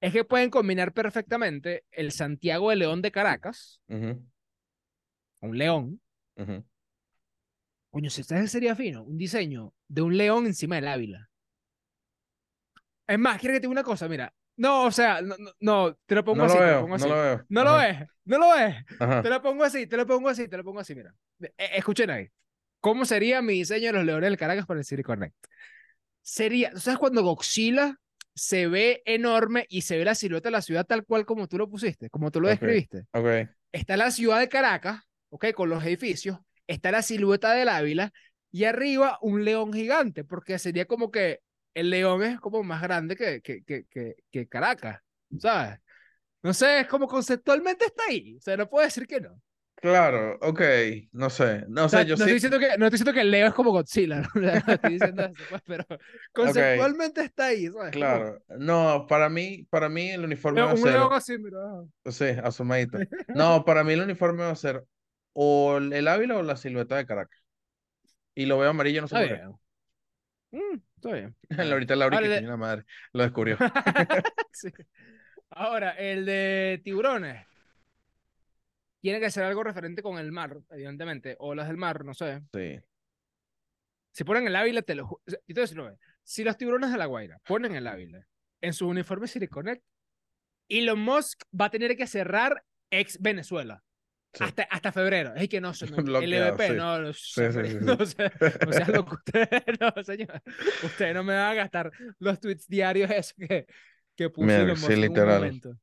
[0.00, 4.24] Es que pueden combinar perfectamente el Santiago de León de Caracas, Ujú,
[5.42, 6.00] un león.
[6.36, 6.64] ujú.
[7.90, 11.28] Coño, si ustedes sería fino, un diseño de un león encima del Ávila.
[13.06, 14.32] Es más, quiero que te diga una cosa, mira.
[14.60, 16.80] No, o sea, no, no, no, te lo pongo No así, lo te lo veo,
[16.82, 17.08] pongo no así.
[17.08, 17.44] lo veo.
[17.48, 17.96] No lo ves,
[18.26, 19.22] no lo ajá.
[19.22, 21.14] Te lo pongo así, te lo pongo así, te lo pongo así, mira.
[21.40, 22.28] Eh, escuchen ahí.
[22.80, 25.34] ¿Cómo sería mi diseño de los leones del Caracas para el City Connect?
[26.20, 27.96] Sería, ¿sabes cuando Godzilla
[28.34, 31.56] se ve enorme y se ve la silueta de la ciudad tal cual como tú
[31.56, 33.06] lo pusiste, como tú lo describiste?
[33.12, 33.48] Ok.
[33.72, 35.52] Está la ciudad de Caracas, ¿ok?
[35.54, 36.38] Con los edificios.
[36.66, 38.12] Está la silueta del Ávila
[38.52, 41.40] y arriba un león gigante, porque sería como que
[41.74, 45.00] el león es como más grande que, que, que, que, que Caracas,
[45.38, 45.78] ¿sabes?
[46.42, 49.40] No sé, es como conceptualmente está ahí, o sea, no puedo decir que no.
[49.80, 50.60] Claro, ok,
[51.12, 53.12] no sé, no O sea, sé, yo no, sí, estoy diciendo que, no estoy diciendo
[53.14, 55.84] que el Leo es como Godzilla, no, No estoy diciendo eso, pues, pero
[56.32, 57.90] conceptualmente está ahí, ¿sabes?
[57.92, 61.58] Claro, no, para mí, para mí el uniforme va a un ser, león así, mira.
[62.10, 62.98] sí, asomadito.
[63.28, 64.84] No, para mí el uniforme va a ser
[65.32, 67.40] o el Ávila o la silueta de Caracas.
[68.34, 70.56] Y lo veo amarillo, no sé por qué.
[70.58, 70.80] Mm,
[71.48, 71.72] está bien.
[71.72, 73.56] Ahorita Laura, Ahora, que de- la madre, lo descubrió.
[74.52, 74.68] Sí.
[75.50, 77.46] Ahora, el de tiburones.
[79.00, 81.36] Tiene que ser algo referente con el mar, evidentemente.
[81.38, 82.42] Olas del mar, no sé.
[82.52, 82.78] Sí,
[84.12, 85.22] Si ponen el Ávila, te lo juro.
[85.26, 85.98] Vez.
[86.22, 88.26] Si los tiburones de la Guaira ponen el Ávila
[88.60, 89.82] en su uniforme City Connect,
[90.68, 93.82] Elon Musk va a tener que cerrar ex Venezuela.
[94.32, 94.44] Sí.
[94.44, 95.34] Hasta, hasta febrero.
[95.34, 96.74] Es que no, no, Bloqueado, LVP, sí.
[96.74, 97.42] no, no, Sí,
[97.80, 98.32] no, sea,
[98.66, 99.48] no sea loco usted,
[99.80, 100.42] no, señor.
[100.82, 103.66] Usted no me va a gastar los tweets diarios esos que,
[104.16, 105.38] que Elon sí, en un literal.
[105.40, 105.76] momento.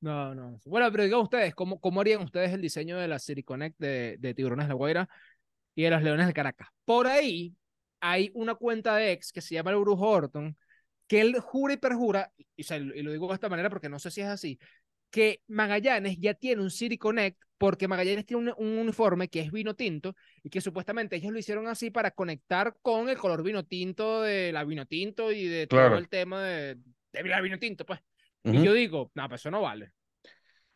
[0.00, 0.58] No, no.
[0.64, 4.16] Bueno, pero digan ustedes, ¿cómo, ¿cómo harían ustedes el diseño de la City Connect de,
[4.18, 5.08] de Tiburones de la Guaira
[5.76, 6.68] y de los Leones de Caracas?
[6.84, 7.54] Por ahí
[8.00, 10.56] hay una cuenta de ex que se llama el Brujo Orton,
[11.06, 13.88] que él jura y perjura, y, o sea, y lo digo de esta manera porque
[13.88, 14.58] no sé si es así,
[15.12, 19.52] que Magallanes ya tiene un City Connect porque Magallanes tiene un, un uniforme que es
[19.52, 23.64] vino tinto y que supuestamente ellos lo hicieron así para conectar con el color vino
[23.64, 25.98] tinto de la vino tinto y de todo Claro.
[25.98, 26.78] el tema de,
[27.12, 28.00] de la vino tinto, pues.
[28.44, 28.56] Ujú.
[28.56, 29.92] Y yo digo, no, pues eso no vale.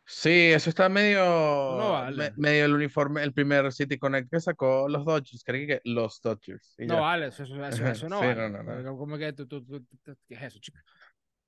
[0.09, 2.15] Sí, eso está medio, No vale.
[2.15, 6.21] me- medio el uniforme, el primer City Connect que sacó los Dodgers, creo que los
[6.21, 6.75] Dodgers.
[6.79, 7.01] No ya.
[7.01, 8.35] vale, eso, eso, eso, eso no sí, vale.
[8.49, 8.97] no, no, no.
[8.97, 9.85] ¿Cómo que tú, tú, tú-
[10.29, 10.81] ¿Qué es eso, chica?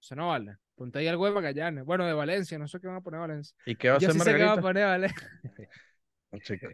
[0.02, 0.58] Eso no vale.
[0.76, 1.84] Ponte ahí algo de Magallanes.
[1.86, 3.56] Bueno, de Valencia, no sé qué van a poner Valencia.
[3.66, 4.62] ¿Y qué va a Yo hacer sí sé qué van a Margarita?
[4.62, 5.30] poner Valencia.
[6.32, 6.68] No, chico.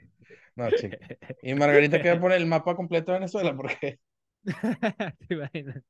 [0.55, 0.97] No, chico.
[1.41, 3.99] Y Margarita que va a poner el mapa completo de Venezuela, porque
[5.27, 5.83] ¿Te imaginas?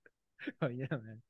[0.62, 1.24] Oye, man.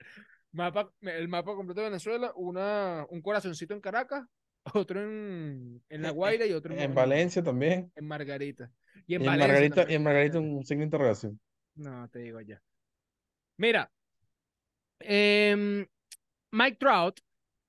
[0.52, 4.26] Mapa, el mapa completo de Venezuela, una, un corazoncito en Caracas,
[4.74, 7.91] otro en, en La Guaira y otro en, en Valencia también.
[7.96, 8.72] en Margarita.
[9.08, 9.91] Y en, Y en Valencia Margarita, también.
[9.91, 11.39] y en Margarita un signo de interrogación.
[11.76, 12.62] No, te digo ya.
[13.58, 13.91] Mira,
[15.00, 15.86] em,
[16.56, 17.20] Mike Trout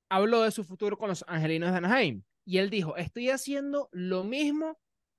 [0.08, 4.22] habló de su futuro con los Angelinos de Anaheim y él dijo, estoy haciendo lo
[4.22, 4.78] mismo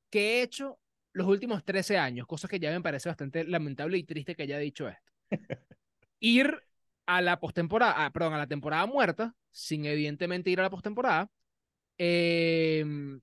[0.10, 0.80] que he hecho
[1.12, 4.58] los últimos 13 años, cosa que ya me parece bastante lamentable y triste que haya
[4.58, 5.12] dicho esto.
[6.22, 6.64] Ir
[7.08, 11.30] a la postemporada, ah, perdón, a la temporada muerta, sin evidentemente ir a la postemporada,
[11.98, 13.20] em,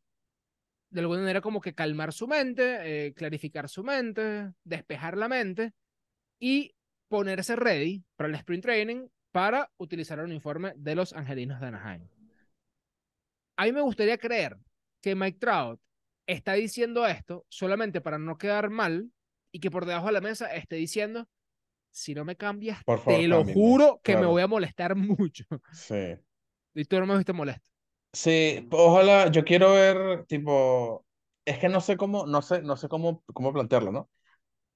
[0.90, 5.72] de alguna manera como que calmar su mente, eh, clarificar su mente, despejar la mente
[6.38, 6.74] y
[7.08, 12.08] ponerse ready para el sprint training para utilizar el uniforme de los Angelinos de Anaheim.
[13.56, 14.56] A mí me gustaría creer
[15.00, 15.80] que Mike Trout
[16.26, 19.10] está diciendo esto solamente para no quedar mal
[19.52, 21.28] y que por debajo de la mesa esté diciendo,
[21.90, 23.54] si no me cambias, Por favor, te lo cámbiame".
[23.54, 25.44] juro que me voy a molestar mucho.
[25.72, 26.16] Sí.
[26.74, 27.70] Y tú no me viste molesto.
[28.12, 31.04] Sí, ojalá, yo quiero ver, tipo,
[31.44, 34.10] es que no sé cómo, no sé, no sé cómo, cómo plantearlo, ¿no?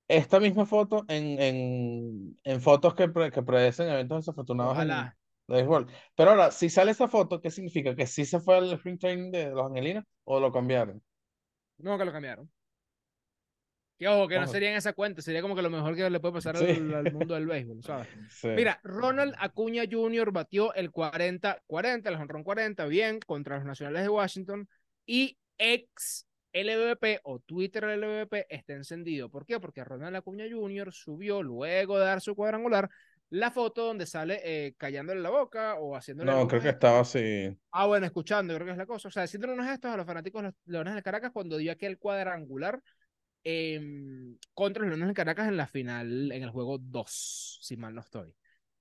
[0.09, 5.17] Esta misma foto en, en, en fotos que, pre- que predecen eventos desafortunados en Ojalá.
[5.49, 5.87] de béisbol.
[6.15, 7.95] Pero ahora, si sale esa foto, ¿qué significa?
[7.95, 11.03] ¿Que sí se fue al sprint training de los angelinos o lo cambiaron?
[11.79, 12.51] No, que lo cambiaron.
[13.99, 16.21] Que ojo, que no sería en esa cuenta, sería como que lo mejor que le
[16.21, 16.67] puede pasar Sí.
[16.67, 18.07] al, al mundo del béisbol, ¿sabes?
[18.31, 18.47] Sí.
[18.49, 20.31] Mira, Ronald Acuña Jr.
[20.31, 24.69] batió el 40-40, el jonrón 40, bien, contra los Nacionales de Washington.
[25.05, 29.29] Y ex LVP o Twitter LVP está encendido.
[29.31, 29.61] ¿Por qué?
[29.61, 30.93] Porque Ronald Acuña Jr.
[30.93, 32.89] subió, luego de dar su cuadrangular,
[33.31, 36.31] la foto donde sale eh, callándole la boca o haciéndole.
[36.31, 37.55] No, creo que estaba así.
[37.73, 39.09] Ah, bueno, escuchando, creo que es la cosa.
[39.09, 41.71] O sea, haciendo unos gestos a los fanáticos de los Leones del Caracas cuando dio
[41.73, 42.81] aquel cuadrangular
[43.45, 47.95] em, contra los Leones del Caracas en la final, en el juego 2, si mal
[47.95, 48.35] no estoy.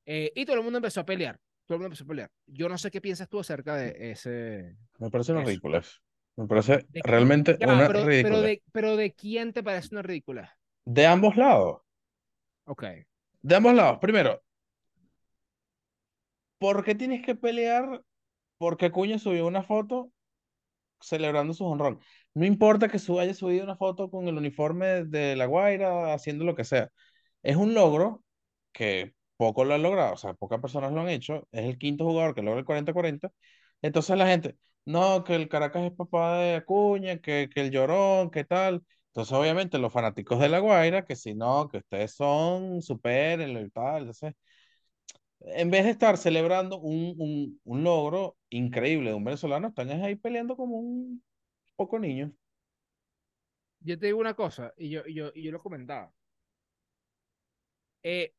[0.05, 1.37] Eh, y todo el mundo empezó a pelear.
[1.65, 2.31] Todo el mundo empezó a pelear.
[2.45, 4.77] Yo no sé qué piensas tú acerca de ese.
[4.99, 5.49] Me parece una Eso.
[5.49, 5.97] ridícula eso.
[6.37, 8.41] Me parece realmente Ya, una pero, pero, ridícula.
[8.41, 10.57] de, pero de quién te parece una ridícula.
[10.85, 11.81] De ambos lados.
[12.65, 12.83] Ok.
[13.41, 13.97] De ambos lados.
[13.99, 14.43] Primero,
[16.57, 18.03] ¿por qué tienes que pelear
[18.57, 20.11] porque Acuña subió una foto
[21.01, 21.99] celebrando su honrón?
[22.33, 26.45] No importa que su haya subido una foto con el uniforme de La Guaira, haciendo
[26.45, 26.89] lo que sea.
[27.43, 28.23] Es un logro
[28.73, 31.47] que poco lo han logrado, o sea, pocas personas lo han hecho.
[31.51, 33.31] Es el quinto jugador que logra el 40-40.
[33.81, 38.31] Entonces la gente, no, que el Caracas es papá de Acuña, que, que el Llorón,
[38.31, 38.83] que tal.
[39.07, 43.69] Entonces, obviamente, los fanáticos de La Guaira, que si no, que ustedes son, supérenlo y
[43.71, 43.99] tal.
[44.01, 44.33] Entonces,
[45.41, 50.15] en vez de estar celebrando un, un, un logro increíble de un venezolano, están ahí
[50.15, 51.23] peleando como un
[51.75, 52.33] poco niño.
[53.81, 56.13] yo te digo una cosa, y yo, y yo, y yo lo comentaba.
[58.03, 58.31] Eh,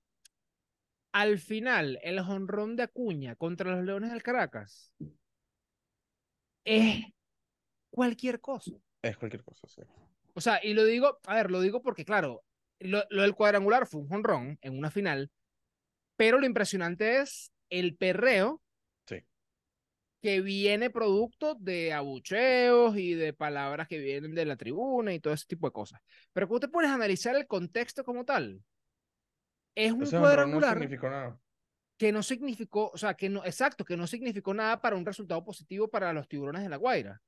[1.13, 4.93] al final, el jonrón de Acuña contra los Leones del Caracas
[6.69, 7.05] es
[7.91, 8.73] cualquier cosa.
[9.03, 9.83] Es cualquier cosa, sí.
[10.35, 12.45] O sea, y lo digo, a ver, lo digo porque, claro,
[12.79, 15.31] lo, lo del cuadrangular fue un jonrón en una final,
[16.17, 18.63] pero lo impresionante es el perreo
[19.07, 19.25] Sí.
[20.21, 25.33] que viene producto de abucheos y de palabras que vienen de la tribuna y todo
[25.35, 26.01] ese tipo de cosas.
[26.33, 28.63] Pero cuando te pones a analizar el contexto como tal,
[29.75, 31.41] es un Ese honrón no cuadrangular significó nada.
[31.99, 35.45] Que no significó, o sea, que no, exacto, que no significó nada para un resultado
[35.45, 37.21] positivo para los tiburones de la Guaira.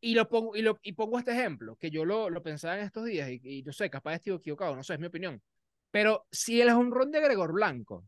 [0.00, 2.84] Y, lo pongo, y, lo, y pongo este ejemplo, que yo lo, lo pensaba en
[2.84, 5.42] estos días y, y no sé, capaz estoy equivocado, no sé, es mi opinión.
[5.90, 8.04] Pero si el honrón de Gregor Blanco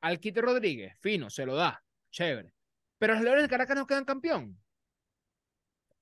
[0.00, 2.54] al Quite Rodríguez, fino, se lo da, chévere.
[2.96, 4.58] Pero los Leones de Caracas no quedan campeón.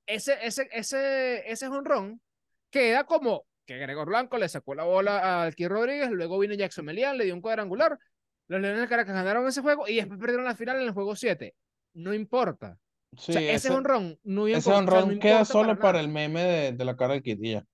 [0.06, 2.20] Ese, ese, ese, ese honrón
[2.70, 6.84] queda como que Gregor Blanco le sacó la bola al Quite Rodríguez, luego vino Jackson
[6.84, 7.98] Melian, le dio un cuadrangular.
[8.48, 11.16] Los Leones de Caracas ganaron ese juego y después perdieron la final en el juego
[11.16, 11.54] 7.
[11.94, 12.78] No importa.
[13.16, 15.78] Sí, o sea, ese, ese, honrón no ese importa, o sea, honrón no queda solo
[15.78, 17.64] para el meme de, de la cara del y ya.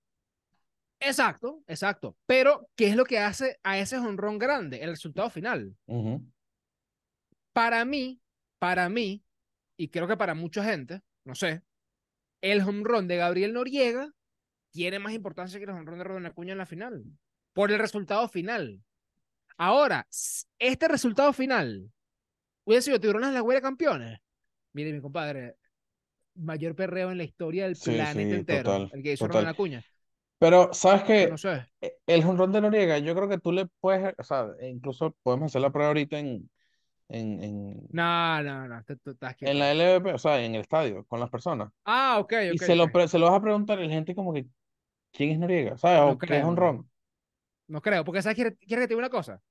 [1.01, 2.15] Exacto, exacto.
[2.27, 4.83] Pero, ¿qué es lo que hace a ese honrón grande?
[4.83, 5.75] El resultado final.
[7.53, 8.21] Para mí,
[8.59, 9.23] para mí,
[9.77, 11.63] y creo que para mucha gente, no sé,
[12.41, 14.13] el honrón de Gabriel Noriega
[14.71, 17.03] tiene más importancia que el honrón de Rodón Acuña en la final.
[17.53, 18.79] Por el resultado final.
[19.61, 20.07] Ahora,
[20.59, 21.91] este resultado final
[22.65, 24.19] hubiera sido Tiburones la Guaira campeones.
[24.73, 25.57] Mire, mi compadre,
[26.35, 28.45] mayor perreo en la historia del Sí, planeta sí, entero.
[28.45, 29.27] total, el que hizo.
[29.27, 29.85] Rodón Acuña.
[30.39, 31.29] Pero, ¿sabes qué?
[31.29, 31.65] no sé.
[31.81, 35.15] E- El jonrón de Noriega, yo creo que tú le puedes, o sea, e incluso
[35.23, 36.49] podemos hacer la prueba ahorita en,
[37.09, 39.71] en, en, No, no, no, te- tú estás en la.
[39.71, 41.71] LVP, o sea, en el estadio, con las personas.
[41.85, 42.91] Ah, ok, Y ok, se lo, ok.
[42.91, 44.47] pre- se lo vas a preguntar y la gente como que,
[45.13, 45.77] ¿quién es Noriega?
[45.77, 46.01] ¿Sabes?
[46.05, 46.75] No O ¿qué es creo.
[47.71, 48.35] No creo, porque ¿sabes?
[48.35, 49.41] ¿Quieres quiere que te diga una cosa?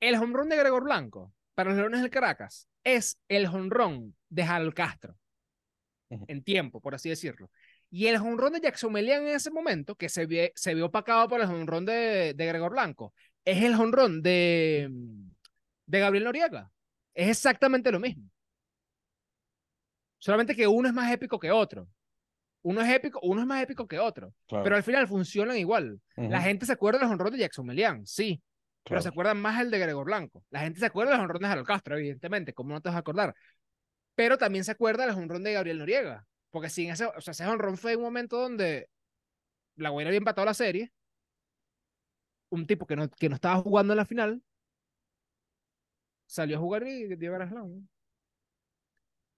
[0.00, 4.74] El jonrón de Gregor Blanco para los Leones del Caracas es el jonrón de Harold
[4.74, 5.16] Castro
[6.08, 7.50] en tiempo, por así decirlo.
[7.88, 11.28] Y el jonrón de Jackson Melian en ese momento, que se, ve, se vio opacado
[11.28, 14.90] por el jonrón de, de Gregor Blanco, es el jonrón de,
[15.86, 16.72] de Gabriel Noriega.
[17.14, 18.24] Es exactamente lo mismo.
[20.18, 21.88] Solamente que uno es más épico que otro.
[22.62, 24.34] Uno es épico, uno es más épico que otro.
[24.46, 24.64] Claro.
[24.64, 26.00] Pero al final funcionan igual.
[26.26, 28.42] La Ujú, gente se acuerda del jonrón de Jackson Melian, sí,
[28.86, 29.10] pero se claro.
[29.10, 30.44] acuerdan más el de Gregor Blanco.
[30.50, 33.00] La gente se acuerda del jonrón de Harold Castro, evidentemente, ¿cómo no te vas a
[33.00, 33.34] acordar?
[34.14, 37.46] Pero también se acuerda del jonrón de Gabriel Noriega, porque sin ese, o sea, ese
[37.46, 38.88] jonrón fue un momento donde
[39.76, 40.92] la Guaira había empatado la serie,
[42.50, 44.42] un tipo que no, que no estaba jugando en la final,
[46.26, 47.52] salió a jugar y dio ganas.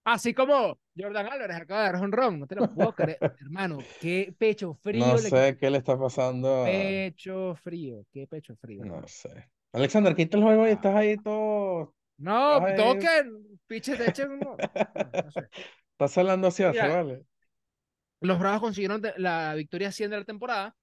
[0.05, 4.33] Así como Jordan Álvarez acaba de dar jonrón, no te lo puedo creer, hermano, qué
[4.37, 6.63] pecho frío No le sé qué le está pasando.
[6.65, 8.83] Pecho frío, qué pecho frío.
[8.83, 9.49] No sé.
[9.71, 10.73] Alexander, quita el juego y Ah.
[10.73, 11.95] estás ahí todo...
[12.17, 12.75] No, Ay.
[12.75, 14.55] toquen, pinches de echen, no,
[15.31, 15.41] sé.
[15.93, 17.23] Estás hablando hacia Mira, vale.
[18.21, 20.75] Los Bravos consiguieron la victoria 100 de la temporada.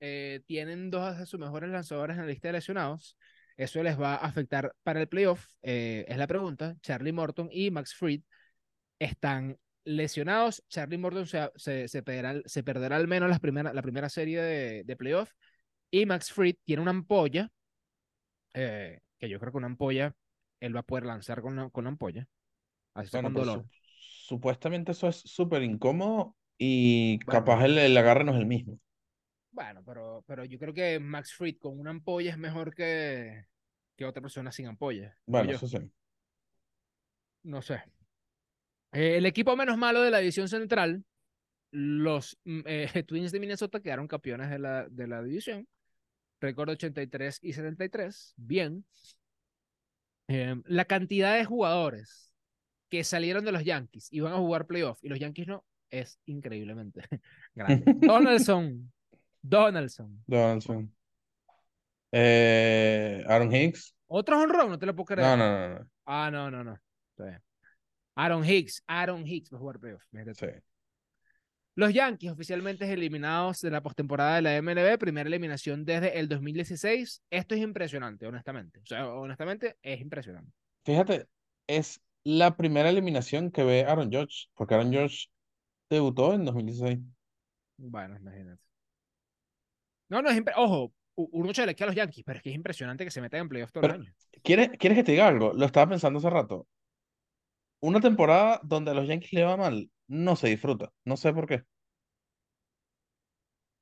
[0.00, 3.16] eh, tienen dos de sus mejores lanzadores en la lista de lesionados.
[3.56, 5.44] Eso les va a afectar para el playoff.
[5.62, 6.76] eh, es la pregunta.
[6.82, 8.22] Charlie Morton y Max Fried
[8.98, 10.64] están lesionados.
[10.68, 14.40] Charlie Morton se, se, se perderá, se perderá al menos las primera, la primera serie
[14.42, 15.32] de, de playoff.
[15.90, 17.50] Y Max Fried tiene una ampolla,
[18.54, 20.14] eh, que yo creo que una ampolla,
[20.60, 22.26] él va a poder lanzar con una, con una ampolla.
[22.94, 23.64] Así Bueno, con pero dolor.
[23.64, 23.68] su-
[24.26, 27.30] supuestamente eso es súper incómodo y Bueno.
[27.30, 28.78] capaz el, el agarre no es el mismo.
[29.50, 33.46] Bueno, pero, pero yo creo que Max Fried con una ampolla es mejor que,
[33.96, 35.18] que otra persona sin ampolla.
[35.26, 35.78] Bueno, eso sí.
[37.54, 37.80] No sé.
[38.92, 41.04] Eh, el equipo menos malo de la división central,
[41.70, 45.66] los mm, eh, Twins de Minnesota quedaron campeones de la, de la división.
[46.40, 48.34] Récord 83 y 73.
[48.36, 48.84] Bien.
[50.28, 52.32] Eh, la cantidad de jugadores
[52.90, 56.20] que salieron de los Yankees y van a jugar playoff y los Yankees no, es
[56.26, 57.02] increíblemente
[57.54, 57.94] grande.
[57.96, 58.92] Donaldson.
[59.42, 60.22] Donaldson.
[60.26, 60.94] Donaldson.
[62.12, 63.94] Eh, Aaron Hicks.
[64.06, 65.28] Otro honrón, no te lo puedo creer.
[65.28, 65.90] No, no, no, no.
[66.06, 66.78] Ah, no, no, no.
[67.10, 67.42] Está bien.
[68.18, 70.02] Aaron Hicks, Aaron Hicks va a jugar playoff.
[70.34, 70.46] Sí.
[71.76, 77.22] Los Yankees oficialmente eliminados de la postemporada de la MLB, primera eliminación desde el 2016.
[77.30, 78.80] Esto es impresionante, honestamente.
[78.80, 80.50] O sea, honestamente es impresionante.
[80.84, 81.28] Fíjate,
[81.68, 85.28] es la primera eliminación que ve Aaron Judge, porque Aaron Judge
[85.88, 86.98] debutó en 2016.
[87.76, 88.60] Bueno, imagínate.
[90.08, 93.12] No, no es Ojo, uno chalequea a los Yankees, pero es que es impresionante que
[93.12, 94.12] se metan en playoff todo el año.
[94.42, 95.52] ¿Quieres, ¿quieres que te diga algo?
[95.52, 96.66] Lo estaba pensando hace rato.
[97.80, 100.92] Una temporada donde a los Yankees le va mal, no se disfruta.
[101.04, 101.64] No sé por qué.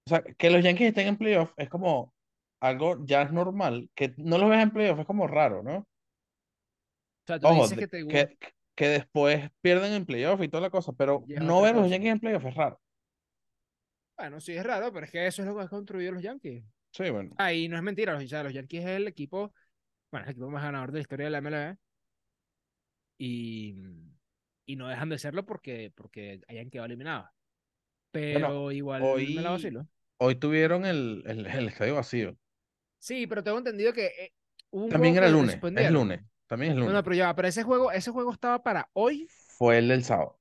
[0.06, 2.12] O sea, que los Yankees estén en playoff es como
[2.60, 3.90] algo ya es normal.
[3.94, 5.78] Que no los veas en playoff es como raro, ¿no?
[5.78, 5.86] O
[7.26, 8.28] sea, tú Ojo, dices que te gusta.
[8.28, 8.38] que,
[8.74, 11.90] que después pierden en playoff y toda la cosa, pero no ver a los.
[11.90, 12.80] Yankees en playoff es raro.
[14.16, 16.64] Bueno, sí es raro, pero es que eso es lo que han construido los Yankees.
[16.92, 17.34] Sí, bueno.
[17.36, 19.52] Ah, y no es mentira, los, o sea, los Yankees es el equipo,
[20.10, 21.76] bueno, es el equipo más ganador de la historia de la MLB.
[23.18, 23.74] Y,
[24.66, 27.28] y no dejan de serlo porque, porque hayan quedado eliminados.
[28.10, 29.86] Pero igual me la hoy- vacilo.
[30.18, 32.36] Hoy tuvieron el, el, el estadio vacío.
[32.98, 34.32] Sí, pero tengo entendido que eh,
[34.70, 35.58] un También era lunes.
[35.76, 36.20] Es lunes.
[36.46, 36.94] También es No, lunes.
[36.94, 39.28] no, pero ya, pero ese juego, ese juego estaba para hoy.
[39.58, 40.38] Fue el del sábado.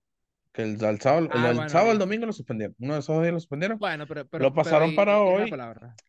[0.54, 2.74] Que el, del sábado, el Ah, del bueno, sábado, el domingo lo suspendieron.
[2.80, 3.78] Uno de esos días lo suspendieron.
[3.78, 5.52] Bueno, pero, pero Lo pero pasaron ahí- para hoy.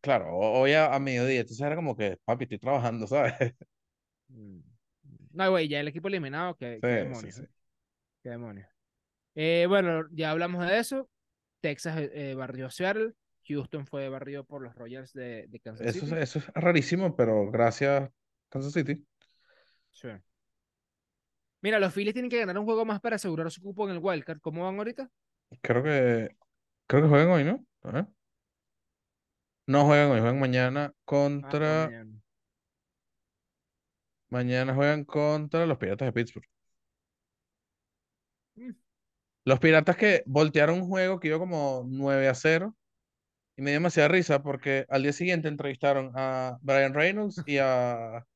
[0.01, 1.41] Claro, ho- hoy a, a mediodía.
[1.41, 3.35] Entonces era como que, papi, estoy trabajando, ¿sabes?
[4.29, 4.61] Mm.
[5.37, 7.35] No, güey, ya el equipo eliminado, que qué Sí, demonios.
[7.35, 7.47] sí, sí.
[8.23, 8.69] Qué demonios.
[9.35, 11.11] Eh, bueno, ya hablamos de eso.
[11.61, 13.15] Texas eh, eh, barrió a Seattle.
[13.49, 16.17] Houston fue barrido por los Royals de, de Kansas Eso, City.
[16.17, 18.11] eso es rarísimo, pero gracias,
[18.49, 19.07] Kansas City.
[19.91, 20.09] Sí.
[21.61, 24.01] Mira, los Phillies tienen que ganar un juego más para asegurar su cupo en el
[24.03, 24.41] Wildcard.
[24.41, 25.11] ¿Cómo van ahorita?
[25.63, 26.37] Creo que,
[26.87, 27.67] creo que juegan hoy, ¿no?
[27.85, 28.07] Ver.
[29.67, 30.93] No juegan hoy, juegan mañana
[31.41, 31.65] Ah, contra.
[31.65, 32.21] mañana.
[34.31, 36.47] Mañana juegan contra los Piratas de Pittsburgh.
[38.57, 38.71] Mm.
[39.45, 42.77] Los Piratas que voltearon un juego que iba como 9 a 0
[43.57, 48.27] y me dio demasiada risa porque al día siguiente entrevistaron a Brian Reynolds y a,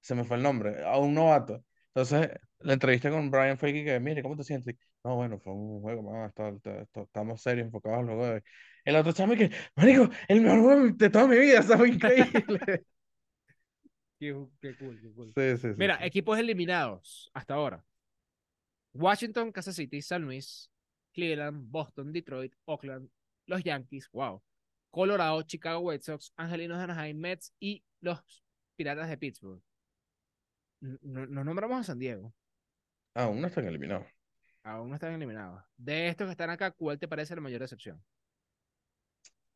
[0.00, 1.64] se me fue el nombre, a un novato.
[1.94, 4.76] Entonces, la entrevista con Brian fue que, mire, ¿cómo te sientes?
[5.04, 6.32] No, bueno, fue un juego más,
[6.96, 8.42] estamos serios, enfocados al juego de...
[8.84, 11.94] El otro chamo que, marico, el mejor juego de toda mi vida, ¿sabes?
[11.94, 12.84] Increíble.
[14.20, 15.32] Qué, qué cool, qué cool.
[15.34, 15.74] Sí, sí, sí.
[15.76, 16.04] Mira, sí.
[16.04, 17.84] equipos eliminados hasta ahora.
[18.92, 20.70] Washington, Kansas City, San Luis,
[21.14, 23.08] Cleveland, Boston, Detroit, Oakland,
[23.46, 24.42] los Yankees, wow.
[24.90, 28.20] Colorado, Chicago White Sox, Angelinos de Anaheim, Mets y los
[28.76, 29.62] Piratas de Pittsburgh.
[30.82, 32.34] N- No, no nombramos a San Diego.
[33.14, 34.06] Aún no están eliminados.
[34.62, 35.62] Aún no están eliminados.
[35.76, 38.02] De estos que están acá, ¿cuál te parece la mayor decepción?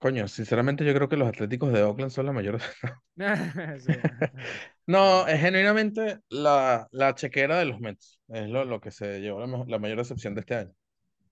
[0.04, 2.60] Coño, sinceramente yo creo que los Atléticos de Oakland son la mayor.
[3.16, 3.92] Sí.
[4.86, 8.20] No, es genuinamente la, la chequera de los Mets.
[8.28, 10.72] Es lo, lo que se llevó la, mayor decepción de este año.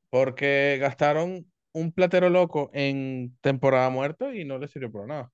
[0.09, 5.33] Porque gastaron un platero loco en temporada muerta y no les sirvió para nada.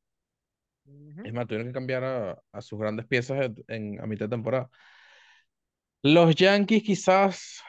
[1.24, 4.30] Es más, tuvieron que cambiar a, a sus grandes piezas en, en- a mitad de
[4.30, 4.68] temporada.
[6.02, 7.62] Los Yankees quizás,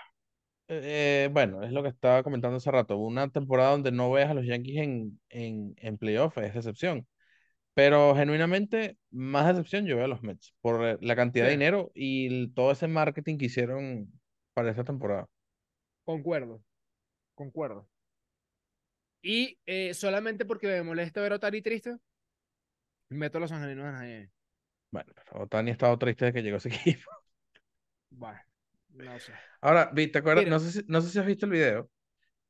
[0.69, 2.97] eh, bueno, es lo que estaba comentando hace rato.
[2.97, 7.07] Una temporada donde no veas a los Yankees en, en, en playoff es decepción.
[7.73, 11.91] Pero genuinamente, más decepción yo veo a los Mets por eh, la cantidad de dinero
[11.95, 14.11] y todo ese marketing que hicieron
[14.53, 15.27] para esta temporada.
[16.03, 16.61] Concuerdo,
[17.35, 17.87] concuerdo.
[19.21, 21.97] Y eh, solamente porque me molesta ver a Otani triste,
[23.09, 24.29] meto a los angelinos de Anaheim.
[24.91, 27.09] Bueno, pero Otani ha estado triste desde que llegó a ese equipo.
[28.11, 28.39] Bueno,
[28.89, 29.33] no sé.
[29.61, 30.45] Ahora, ¿te acuerdas?
[30.45, 30.47] Mira.
[30.47, 31.89] No sé si, no sé si has visto el video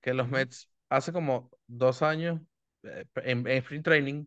[0.02, 0.30] que los.
[0.30, 2.42] Mets hace como dos años
[2.84, 4.26] eh, en, en Free Training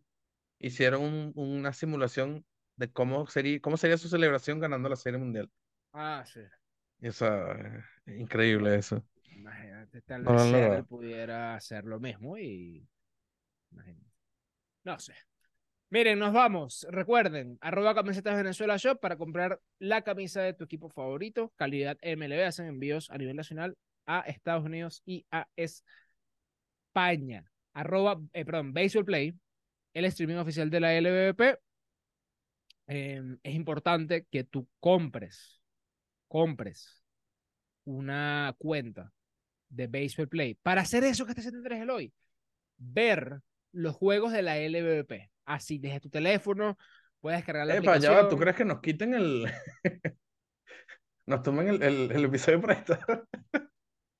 [0.59, 2.45] hicieron un- una simulación
[2.77, 5.51] de cómo sería, cómo sería su celebración ganando la Serie Mundial.
[5.93, 6.41] Ah, sí.
[8.07, 9.03] Increíble eso.
[9.35, 10.85] Imagínate, tal No vez Seattle logrado.
[10.85, 12.87] pudiera hacer lo mismo y...
[13.71, 14.11] imagínate.
[14.85, 15.15] No sé.
[15.93, 16.87] Miren, nos vamos.
[16.89, 21.53] Recuerden, arroba camisetas Venezuela Shop para comprar la camisa de tu equipo favorito.
[21.55, 22.43] Calidad MLB.
[22.47, 23.77] Hacen envíos a nivel nacional
[24.07, 27.45] a Estados Unidos y a España.
[27.73, 29.35] Arroba, eh, perdón, Baseball Play,
[29.93, 31.59] el streaming oficial de la LBP.
[32.87, 35.61] Eh, es importante que tú compres,
[36.27, 37.03] compres
[37.83, 39.13] una cuenta
[39.69, 40.55] de Baseball Play.
[40.55, 42.11] Para hacer eso que está haciendo Andrés Eloy,
[42.77, 45.32] ver los juegos de la LBP.
[45.45, 46.77] Así, desde tu teléfono,
[47.21, 48.39] puedes descargar la Epa, ya va, ¿tú aplicación.
[48.39, 49.45] crees que nos quiten el...
[51.25, 52.97] nos tomen el, el, el episodio esto?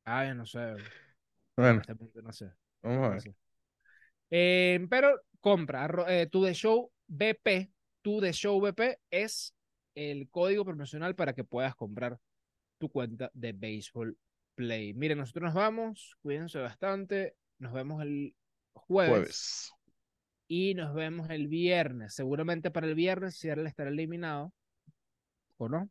[0.05, 0.59] Ah, yo no sé.
[0.61, 0.83] En
[1.57, 2.51] Bueno, este punto no sé.
[2.83, 3.21] vamos a no ver.
[3.21, 3.35] sé.
[4.31, 7.71] Eh, pero compra, eh, tu de show BP,
[8.01, 9.55] tu de show BP es
[9.95, 12.19] el código promocional para que puedas comprar
[12.79, 14.17] tu cuenta de Baseball
[14.55, 14.93] Play.
[14.93, 18.35] Miren, nosotros nos vamos, cuídense bastante, nos vemos el
[18.73, 19.71] jueves, Jueves.
[20.47, 22.13] Y nos vemos el viernes.
[22.13, 24.53] Seguramente para el viernes Seattle estará eliminado,
[25.57, 25.89] ¿o no?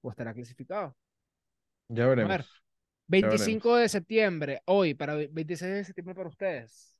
[0.00, 0.96] ¿O estará clasificado?
[1.88, 2.28] Ya veremos.
[2.28, 2.44] ver.
[3.20, 6.98] Ya 25 de septiembre, hoy, para 26 de septiembre para ustedes.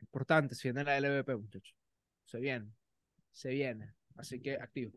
[0.00, 1.74] Importante, se viene la LVP, muchachos.
[2.24, 2.72] Se viene,
[3.30, 3.94] se viene.
[4.16, 4.92] Así que activo.